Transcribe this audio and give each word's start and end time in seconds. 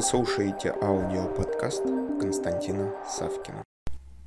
Вы 0.00 0.06
слушаете 0.06 0.70
аудиоподкаст 0.80 1.82
Константина 2.18 2.90
Савкина. 3.06 3.62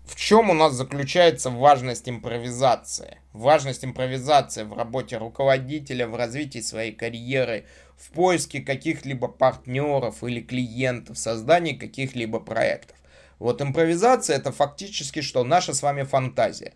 В 0.05 0.15
чем 0.15 0.51
у 0.51 0.53
нас 0.53 0.73
заключается 0.73 1.49
важность 1.49 2.07
импровизации? 2.07 3.17
Важность 3.33 3.83
импровизации 3.83 4.65
в 4.65 4.73
работе 4.73 5.17
руководителя, 5.17 6.05
в 6.05 6.15
развитии 6.15 6.59
своей 6.59 6.91
карьеры, 6.91 7.65
в 7.97 8.11
поиске 8.11 8.59
каких-либо 8.59 9.27
партнеров 9.27 10.23
или 10.23 10.41
клиентов, 10.41 11.17
в 11.17 11.19
создании 11.19 11.73
каких-либо 11.73 12.39
проектов. 12.39 12.95
Вот 13.39 13.59
импровизация 13.59 14.37
это 14.37 14.51
фактически 14.51 15.21
что? 15.21 15.43
Наша 15.43 15.73
с 15.73 15.81
вами 15.81 16.03
фантазия. 16.03 16.73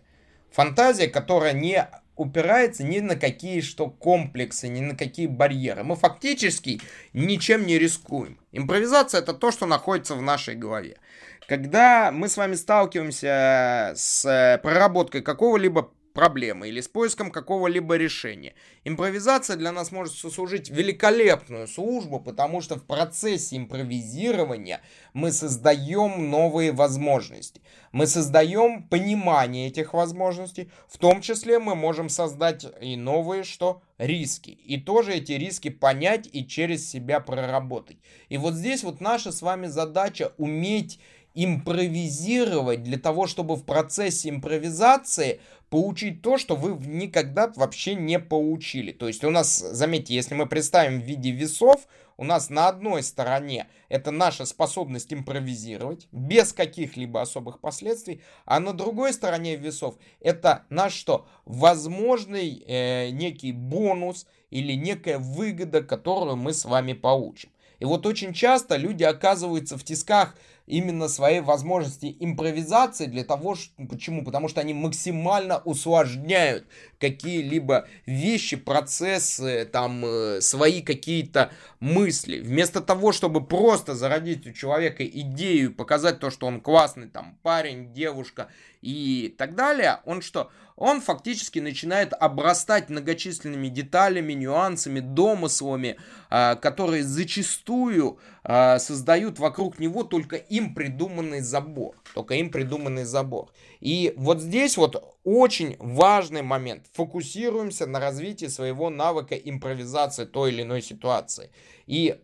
Фантазия, 0.50 1.06
которая 1.06 1.52
не 1.52 1.88
упирается 2.18 2.84
ни 2.84 2.98
на 3.00 3.16
какие 3.16 3.60
что 3.60 3.88
комплексы, 3.88 4.68
ни 4.68 4.80
на 4.80 4.96
какие 4.96 5.26
барьеры. 5.26 5.84
Мы 5.84 5.96
фактически 5.96 6.80
ничем 7.12 7.64
не 7.64 7.78
рискуем. 7.78 8.38
Импровизация 8.52 9.20
это 9.20 9.32
то, 9.32 9.50
что 9.50 9.66
находится 9.66 10.14
в 10.14 10.22
нашей 10.22 10.56
голове. 10.56 10.98
Когда 11.46 12.10
мы 12.12 12.28
с 12.28 12.36
вами 12.36 12.56
сталкиваемся 12.56 13.92
с 13.96 14.60
проработкой 14.62 15.22
какого-либо 15.22 15.90
проблемы 16.18 16.68
или 16.68 16.80
с 16.80 16.88
поиском 16.88 17.30
какого-либо 17.30 17.94
решения. 17.94 18.54
Импровизация 18.82 19.54
для 19.54 19.70
нас 19.70 19.92
может 19.92 20.14
сослужить 20.14 20.68
великолепную 20.68 21.68
службу, 21.68 22.18
потому 22.18 22.60
что 22.60 22.74
в 22.74 22.82
процессе 22.82 23.56
импровизирования 23.56 24.80
мы 25.12 25.30
создаем 25.30 26.28
новые 26.28 26.72
возможности. 26.72 27.62
Мы 27.92 28.08
создаем 28.08 28.82
понимание 28.88 29.68
этих 29.68 29.94
возможностей, 29.94 30.72
в 30.88 30.98
том 30.98 31.20
числе 31.20 31.60
мы 31.60 31.76
можем 31.76 32.08
создать 32.08 32.66
и 32.80 32.96
новые 32.96 33.44
что? 33.44 33.80
Риски. 33.98 34.50
И 34.50 34.80
тоже 34.80 35.14
эти 35.14 35.32
риски 35.32 35.70
понять 35.70 36.28
и 36.32 36.44
через 36.44 36.88
себя 36.88 37.20
проработать. 37.20 37.98
И 38.28 38.38
вот 38.38 38.54
здесь 38.54 38.82
вот 38.82 39.00
наша 39.00 39.30
с 39.30 39.40
вами 39.40 39.68
задача 39.68 40.32
уметь 40.36 40.98
импровизировать 41.44 42.82
для 42.82 42.98
того, 42.98 43.28
чтобы 43.28 43.54
в 43.54 43.64
процессе 43.64 44.28
импровизации 44.28 45.40
получить 45.70 46.20
то, 46.20 46.36
что 46.36 46.56
вы 46.56 46.84
никогда 46.84 47.52
вообще 47.54 47.94
не 47.94 48.18
получили. 48.18 48.90
То 48.90 49.06
есть 49.06 49.22
у 49.22 49.30
нас, 49.30 49.58
заметьте, 49.58 50.14
если 50.14 50.34
мы 50.34 50.46
представим 50.46 51.00
в 51.00 51.04
виде 51.04 51.30
весов, 51.30 51.86
у 52.16 52.24
нас 52.24 52.50
на 52.50 52.66
одной 52.66 53.04
стороне 53.04 53.68
это 53.88 54.10
наша 54.10 54.46
способность 54.46 55.12
импровизировать 55.12 56.08
без 56.10 56.52
каких-либо 56.52 57.20
особых 57.20 57.60
последствий, 57.60 58.20
а 58.44 58.58
на 58.58 58.72
другой 58.72 59.12
стороне 59.12 59.54
весов 59.54 59.94
это 60.20 60.64
наш 60.70 60.92
что? 60.92 61.28
Возможный 61.44 62.64
э, 62.66 63.10
некий 63.10 63.52
бонус 63.52 64.26
или 64.50 64.72
некая 64.72 65.18
выгода, 65.18 65.84
которую 65.84 66.36
мы 66.36 66.52
с 66.52 66.64
вами 66.64 66.94
получим. 66.94 67.50
И 67.78 67.84
вот 67.84 68.06
очень 68.06 68.32
часто 68.32 68.76
люди 68.76 69.04
оказываются 69.04 69.78
в 69.78 69.84
тисках 69.84 70.34
именно 70.68 71.08
своей 71.08 71.40
возможности 71.40 72.14
импровизации 72.20 73.06
для 73.06 73.24
того, 73.24 73.54
что, 73.54 73.72
почему? 73.86 74.24
Потому 74.24 74.48
что 74.48 74.60
они 74.60 74.74
максимально 74.74 75.58
усложняют 75.58 76.66
какие-либо 77.00 77.88
вещи, 78.06 78.56
процессы, 78.56 79.64
там, 79.64 80.04
э, 80.04 80.40
свои 80.40 80.82
какие-то 80.82 81.50
мысли. 81.80 82.40
Вместо 82.40 82.80
того, 82.80 83.12
чтобы 83.12 83.44
просто 83.44 83.94
зародить 83.94 84.46
у 84.46 84.52
человека 84.52 85.06
идею, 85.06 85.74
показать 85.74 86.20
то, 86.20 86.30
что 86.30 86.46
он 86.46 86.60
классный, 86.60 87.08
там, 87.08 87.38
парень, 87.42 87.92
девушка 87.94 88.48
и 88.82 89.34
так 89.38 89.54
далее, 89.54 90.00
он 90.04 90.20
что? 90.20 90.50
Он 90.78 91.00
фактически 91.00 91.58
начинает 91.58 92.12
обрастать 92.12 92.88
многочисленными 92.88 93.66
деталями, 93.68 94.32
нюансами, 94.32 95.00
домыслами, 95.00 95.96
э, 96.30 96.54
которые 96.54 97.02
зачастую 97.02 98.20
э, 98.44 98.78
создают 98.78 99.40
вокруг 99.40 99.80
него 99.80 100.04
только 100.04 100.36
им 100.36 100.74
придуманный 100.74 101.40
забор. 101.40 101.96
Только 102.14 102.34
им 102.34 102.50
придуманный 102.50 103.04
забор. 103.04 103.52
И 103.80 104.14
вот 104.16 104.40
здесь 104.40 104.76
вот 104.76 105.16
очень 105.24 105.74
важный 105.80 106.42
момент. 106.42 106.86
Фокусируемся 106.92 107.86
на 107.86 107.98
развитии 107.98 108.46
своего 108.46 108.88
навыка 108.88 109.34
импровизации 109.34 110.26
той 110.26 110.52
или 110.52 110.62
иной 110.62 110.80
ситуации. 110.80 111.50
И 111.86 112.20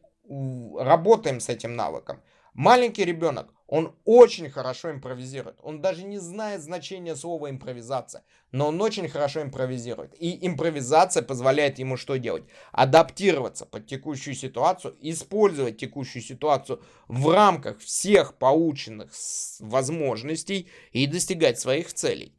работаем 0.78 1.40
с 1.40 1.48
этим 1.48 1.74
навыком. 1.74 2.20
Маленький 2.54 3.04
ребенок, 3.04 3.52
он 3.74 3.92
очень 4.04 4.48
хорошо 4.50 4.92
импровизирует. 4.92 5.56
Он 5.60 5.80
даже 5.80 6.04
не 6.04 6.18
знает 6.18 6.62
значения 6.62 7.16
слова 7.16 7.50
импровизация, 7.50 8.22
но 8.52 8.68
он 8.68 8.80
очень 8.80 9.08
хорошо 9.08 9.42
импровизирует. 9.42 10.14
И 10.22 10.46
импровизация 10.46 11.24
позволяет 11.24 11.80
ему 11.80 11.96
что 11.96 12.16
делать? 12.16 12.44
Адаптироваться 12.70 13.66
под 13.66 13.88
текущую 13.88 14.36
ситуацию, 14.36 14.94
использовать 15.00 15.76
текущую 15.76 16.22
ситуацию 16.22 16.82
в 17.08 17.28
рамках 17.32 17.80
всех 17.80 18.34
полученных 18.34 19.10
возможностей 19.58 20.68
и 20.92 21.08
достигать 21.08 21.58
своих 21.58 21.92
целей 21.92 22.32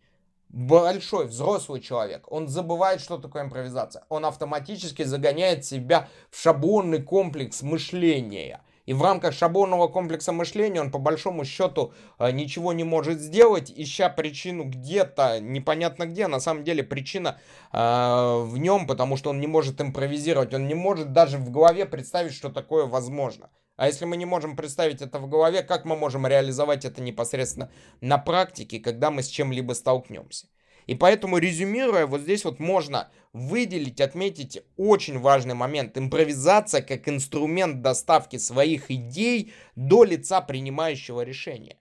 большой 0.47 1.25
взрослый 1.25 1.81
человек, 1.81 2.31
он 2.31 2.47
забывает, 2.47 3.01
что 3.01 3.17
такое 3.17 3.43
импровизация. 3.43 4.05
Он 4.07 4.25
автоматически 4.25 5.03
загоняет 5.03 5.65
себя 5.65 6.07
в 6.31 6.41
шаблонный 6.41 7.01
комплекс 7.01 7.61
мышления. 7.61 8.61
И 8.85 8.93
в 8.93 9.01
рамках 9.01 9.33
шаблонного 9.33 9.87
комплекса 9.87 10.31
мышления 10.31 10.81
он 10.81 10.91
по 10.91 10.99
большому 10.99 11.43
счету 11.43 11.93
э, 12.19 12.31
ничего 12.31 12.71
не 12.73 12.83
может 12.83 13.19
сделать, 13.19 13.71
ища 13.75 14.09
причину 14.09 14.65
где-то, 14.65 15.39
непонятно 15.39 16.05
где. 16.05 16.27
На 16.27 16.39
самом 16.39 16.63
деле 16.63 16.83
причина 16.83 17.39
э, 17.71 17.77
в 17.77 18.57
нем, 18.57 18.85
потому 18.85 19.17
что 19.17 19.31
он 19.31 19.39
не 19.39 19.47
может 19.47 19.81
импровизировать, 19.81 20.53
он 20.53 20.67
не 20.67 20.75
может 20.75 21.13
даже 21.13 21.37
в 21.37 21.49
голове 21.49 21.85
представить, 21.85 22.33
что 22.33 22.49
такое 22.49 22.85
возможно. 22.85 23.49
А 23.75 23.87
если 23.87 24.05
мы 24.05 24.17
не 24.17 24.25
можем 24.25 24.55
представить 24.55 25.01
это 25.01 25.19
в 25.19 25.27
голове, 25.27 25.61
как 25.61 25.83
мы 25.83 25.97
можем 25.97 26.25
реализовать 26.25 26.85
это 26.85 27.01
непосредственно 27.01 27.69
на 28.01 28.17
практике, 28.17 28.79
когда 28.79 29.11
мы 29.11 29.21
с 29.21 29.27
чем-либо 29.27 29.73
столкнемся? 29.73 30.47
И 30.85 30.95
поэтому, 30.95 31.37
резюмируя, 31.37 32.05
вот 32.05 32.21
здесь 32.21 32.45
вот 32.45 32.59
можно 32.59 33.09
выделить, 33.33 34.01
отметить 34.01 34.61
очень 34.77 35.19
важный 35.19 35.55
момент. 35.55 35.97
Импровизация 35.97 36.81
как 36.81 37.07
инструмент 37.09 37.81
доставки 37.81 38.37
своих 38.37 38.91
идей 38.91 39.53
до 39.75 40.03
лица 40.03 40.41
принимающего 40.41 41.21
решения. 41.21 41.77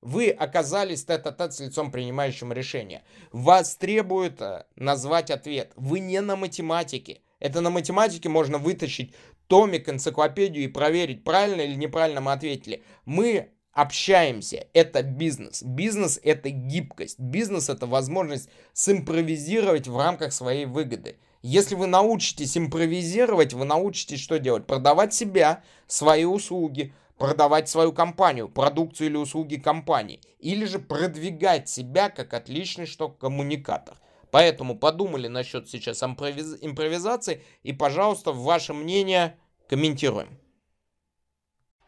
Вы 0.00 0.30
оказались 0.30 1.04
тет-а-тет 1.04 1.52
с 1.52 1.60
лицом 1.60 1.90
принимающим 1.90 2.52
решение. 2.52 3.02
Вас 3.32 3.76
требует 3.76 4.40
э, 4.40 4.64
назвать 4.76 5.30
ответ. 5.30 5.72
Вы 5.74 5.98
не 5.98 6.20
на 6.20 6.36
математике. 6.36 7.22
Это 7.40 7.60
на 7.60 7.70
математике 7.70 8.28
можно 8.28 8.58
вытащить 8.58 9.14
томик, 9.48 9.88
энциклопедию 9.88 10.64
и 10.64 10.68
проверить, 10.68 11.24
правильно 11.24 11.62
или 11.62 11.74
неправильно 11.74 12.20
мы 12.20 12.32
ответили. 12.32 12.84
Мы 13.04 13.50
общаемся. 13.80 14.66
Это 14.72 15.04
бизнес. 15.04 15.62
Бизнес 15.62 16.18
это 16.24 16.50
гибкость. 16.50 17.20
Бизнес 17.20 17.68
это 17.68 17.86
возможность 17.86 18.50
симпровизировать 18.72 19.86
в 19.86 19.96
рамках 19.96 20.32
своей 20.32 20.66
выгоды. 20.66 21.18
Если 21.42 21.76
вы 21.76 21.86
научитесь 21.86 22.58
импровизировать, 22.58 23.52
вы 23.52 23.64
научитесь 23.64 24.18
что 24.18 24.40
делать? 24.40 24.66
Продавать 24.66 25.14
себя, 25.14 25.62
свои 25.86 26.24
услуги, 26.24 26.92
продавать 27.18 27.68
свою 27.68 27.92
компанию, 27.92 28.48
продукцию 28.48 29.10
или 29.10 29.16
услуги 29.16 29.56
компании. 29.56 30.20
Или 30.40 30.64
же 30.64 30.80
продвигать 30.80 31.68
себя 31.68 32.10
как 32.10 32.34
отличный 32.34 32.86
что 32.86 33.08
коммуникатор. 33.08 33.96
Поэтому 34.32 34.76
подумали 34.76 35.28
насчет 35.28 35.68
сейчас 35.68 36.02
импровизации 36.02 37.44
и, 37.62 37.72
пожалуйста, 37.72 38.32
ваше 38.32 38.74
мнение 38.74 39.38
комментируем. 39.68 40.36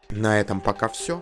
На 0.09 0.39
этом 0.39 0.61
пока 0.61 0.87
все. 0.87 1.21